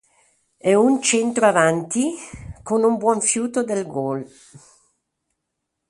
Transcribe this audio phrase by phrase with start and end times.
[0.57, 2.15] È un centravanti
[2.63, 4.27] con un buon fiuto del gol.